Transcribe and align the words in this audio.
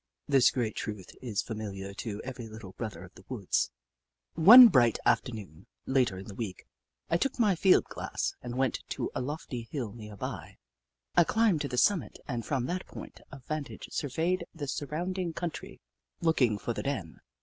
This 0.27 0.49
great 0.49 0.75
truth 0.75 1.11
is 1.21 1.43
familiar 1.43 1.93
to 1.93 2.23
every 2.23 2.47
Little 2.49 2.71
Brother 2.71 3.03
of 3.03 3.13
the 3.13 3.23
Woods. 3.29 3.69
One 4.33 4.67
bright 4.67 4.97
afternoon, 5.05 5.67
later 5.85 6.17
in 6.17 6.25
the 6.25 6.33
week, 6.33 6.65
I 7.11 7.17
took 7.17 7.37
my 7.37 7.53
field 7.55 7.83
glass 7.83 8.33
and 8.41 8.57
went 8.57 8.79
to 8.89 9.11
a 9.13 9.21
lofty 9.21 9.67
hill 9.71 9.91
Hoop 9.91 10.01
La 10.01 10.05
145 10.17 10.39
near 10.39 10.55
by. 11.15 11.21
I 11.21 11.23
climbed 11.23 11.61
to 11.61 11.67
the 11.67 11.77
summit 11.77 12.17
and 12.27 12.43
from 12.43 12.65
that 12.65 12.87
point 12.87 13.21
of 13.31 13.45
vantage 13.45 13.89
surveyed 13.91 14.47
the 14.55 14.67
surround 14.67 15.19
ing 15.19 15.33
country, 15.33 15.79
looking 16.19 16.57
for 16.57 16.73
the 16.73 16.81
den. 16.81 17.19